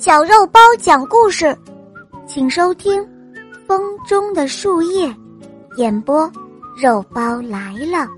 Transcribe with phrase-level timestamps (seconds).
[0.00, 1.58] 小肉包讲故事，
[2.24, 3.02] 请收听
[3.66, 5.08] 《风中的树叶》，
[5.76, 6.30] 演播
[6.80, 8.08] 肉包来了。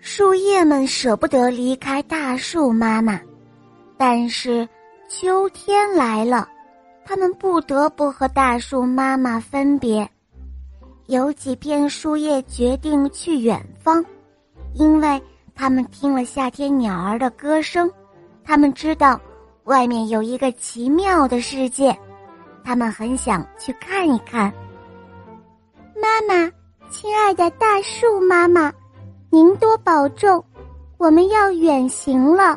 [0.00, 3.20] 树叶们舍不得离开大树妈妈，
[3.96, 4.68] 但是
[5.08, 6.48] 秋天来了，
[7.04, 10.10] 它们不得不和大树妈妈分别。
[11.06, 14.04] 有几片树叶决定去远方，
[14.74, 15.22] 因为。
[15.56, 17.90] 他们听了夏天鸟儿的歌声，
[18.44, 19.18] 他们知道
[19.64, 21.98] 外面有一个奇妙的世界，
[22.62, 24.52] 他们很想去看一看。
[25.94, 26.52] 妈妈，
[26.90, 28.70] 亲爱的大树妈妈，
[29.30, 30.44] 您多保重，
[30.98, 32.56] 我们要远行了。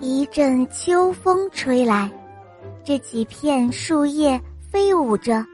[0.00, 2.10] 一阵秋风吹来，
[2.84, 4.38] 这几片树叶
[4.70, 5.44] 飞舞着，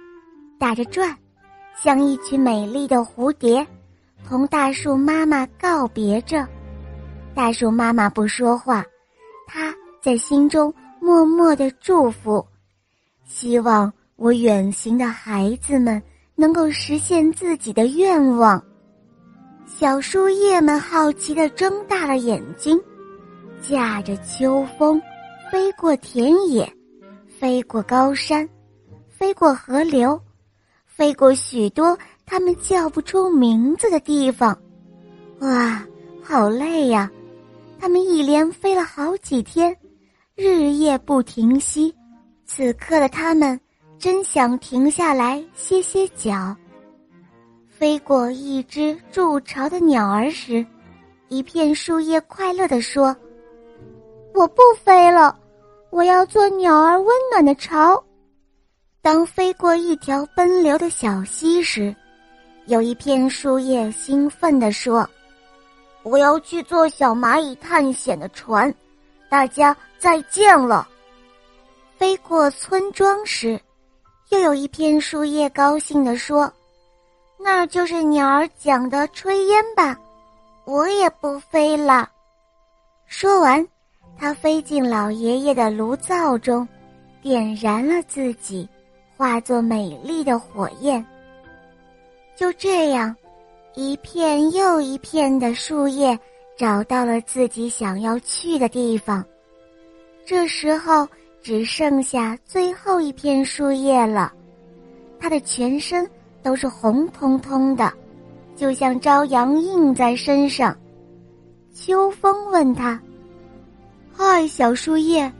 [0.58, 1.16] 打着转，
[1.80, 3.64] 像一群美丽的蝴蝶。
[4.28, 6.46] 同大树妈妈告别着，
[7.32, 8.84] 大树妈妈不说话，
[9.46, 12.44] 她在心中默默的祝福，
[13.24, 16.02] 希望我远行的孩子们
[16.34, 18.60] 能够实现自己的愿望。
[19.64, 22.76] 小树叶们好奇的睁大了眼睛，
[23.60, 25.00] 驾着秋风，
[25.52, 26.68] 飞过田野，
[27.38, 28.48] 飞过高山，
[29.08, 30.20] 飞过河流，
[30.96, 31.96] 飞过许多。
[32.24, 34.58] 他们叫不出名字的地方，
[35.38, 35.86] 哇，
[36.20, 37.08] 好累呀！
[37.78, 39.76] 他们一连飞了好几天，
[40.34, 41.94] 日夜不停息。
[42.44, 43.60] 此刻的他们
[43.96, 46.56] 真想停下来歇歇脚。
[47.68, 50.66] 飞过一只筑巢的鸟儿时，
[51.28, 53.14] 一片树叶快乐地说
[54.34, 55.38] ：“我不飞了，
[55.90, 58.02] 我要做鸟儿温暖的巢。”
[59.06, 61.94] 当飞过一条奔流的小溪时，
[62.64, 65.08] 有一片树叶兴奋地说
[66.02, 68.74] ：“我要去做小蚂蚁探险的船，
[69.28, 70.88] 大家再见了。”
[71.96, 73.60] 飞过村庄时，
[74.30, 76.52] 又有一片树叶高兴地说
[77.38, 79.96] ：“那就是鸟儿讲的炊烟吧，
[80.64, 82.10] 我也不飞了。”
[83.06, 83.64] 说完，
[84.18, 86.66] 它飞进老爷爷的炉灶中，
[87.22, 88.68] 点燃了自己，
[89.16, 91.04] 化作美丽的火焰。
[92.34, 93.14] 就这样，
[93.74, 96.18] 一片又一片的树叶
[96.58, 99.24] 找到了自己想要去的地方。
[100.26, 101.08] 这时候
[101.42, 104.32] 只剩下最后一片树叶了，
[105.18, 106.08] 它的全身
[106.42, 107.92] 都是红彤彤的，
[108.54, 110.76] 就像朝阳映在身上。
[111.72, 113.00] 秋风问他
[114.12, 115.32] ：“嗨，小树叶，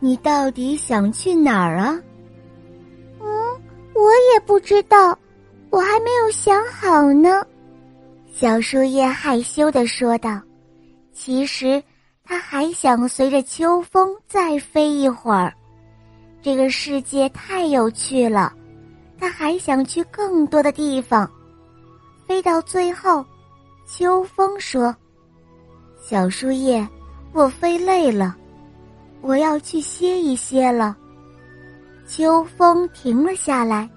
[0.00, 1.98] 你到底想去哪儿啊？”“，
[4.02, 5.18] 我也不知道。”
[5.70, 7.46] 我还没有想好呢，
[8.32, 10.40] 小树叶害羞的说道。
[11.12, 11.82] 其实，
[12.24, 15.52] 他还想随着秋风再飞一会儿。
[16.40, 18.50] 这个世界太有趣了，
[19.20, 21.30] 他还想去更多的地方。
[22.26, 23.22] 飞到最后，
[23.86, 24.96] 秋风说
[26.00, 26.88] ：“小树叶，
[27.34, 28.34] 我飞累了，
[29.20, 30.96] 我要去歇一歇了。”
[32.08, 33.88] 秋风停了下来。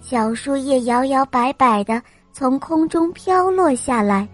[0.00, 4.28] 小树叶摇摇摆摆的从空中飘落下来，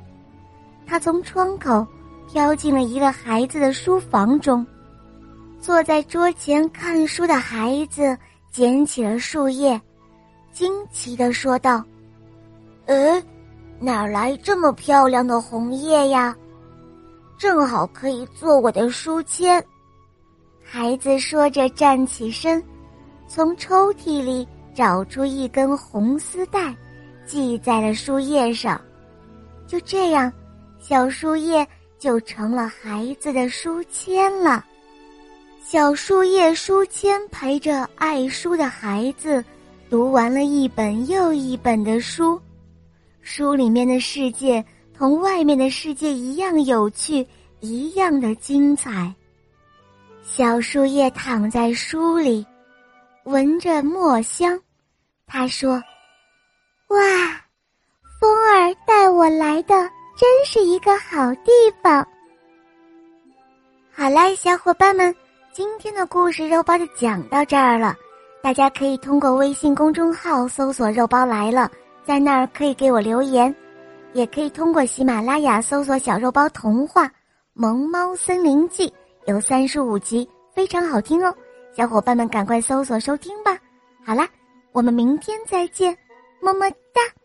[0.87, 1.87] 它从窗口
[2.27, 4.67] 飘进了一个孩子的书房中。
[5.61, 8.17] 坐在桌前看书的孩子
[8.51, 9.79] 捡起了树叶，
[10.51, 11.85] 惊奇的说道
[12.87, 13.23] ：“呃，
[13.79, 16.35] 哪来这么漂亮的红叶呀？
[17.37, 19.63] 正好可以做我的书签。”
[20.65, 22.63] 孩子说着站起身，
[23.31, 24.47] 从抽屉里。
[24.73, 26.75] 找出一根红丝带，
[27.27, 28.81] 系在了树叶上。
[29.67, 30.33] 就这样，
[30.79, 31.67] 小树叶
[31.99, 34.65] 就成了孩子的书签了。
[35.61, 39.45] 小树叶书签陪着爱书的孩子，
[39.91, 42.41] 读完了一本又一本的书。
[43.21, 44.65] 书里面的世界
[44.97, 47.27] 同外面的世界一样有趣，
[47.59, 49.13] 一样的精彩。
[50.23, 52.47] 小树叶躺在书里。
[53.25, 54.59] 闻着墨香，
[55.27, 55.75] 他说
[56.89, 56.99] ：“哇，
[58.19, 59.75] 风儿带我来的
[60.17, 61.53] 真是一个好地
[61.83, 62.07] 方。”
[63.93, 65.15] 好啦，小伙伴们，
[65.53, 67.95] 今天的故事肉包就讲到这儿了。
[68.43, 71.71] 大家可以通过微信公众号搜索“肉包来了”，
[72.03, 73.55] 在那儿可以给我留言，
[74.15, 77.05] 也可以通过喜马拉雅搜索“小肉包童话
[77.53, 78.89] 《萌猫森林记》”，
[79.29, 81.35] 有三十五集，非常好听哦。
[81.73, 83.57] 小伙伴们，赶快搜索收听吧！
[84.05, 84.29] 好啦，
[84.73, 85.97] 我们明天再见，
[86.41, 87.20] 么么哒。